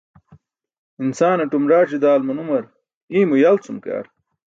Insaanatum 1.03 1.63
raac̣i 1.71 1.97
daal 2.03 2.21
manumr, 2.27 2.63
iymo 3.17 3.35
yal 3.43 3.57
cum 3.63 3.77
ke 3.83 3.89
ar. 3.99 4.05